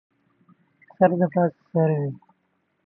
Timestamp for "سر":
0.97-1.11, 1.71-1.89